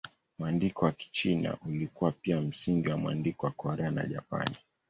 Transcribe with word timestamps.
Mwandiko 0.39 0.85
wa 0.85 0.91
Kichina 0.91 1.57
ulikuwa 1.65 2.11
pia 2.11 2.41
msingi 2.41 2.89
wa 2.89 2.97
mwandiko 2.97 3.45
wa 3.45 3.51
Korea 3.51 3.91
na 3.91 4.05
Japani. 4.07 4.57